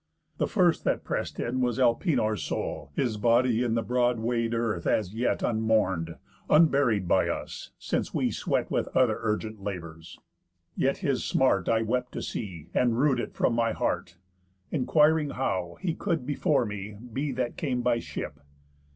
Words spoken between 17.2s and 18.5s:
That came by ship?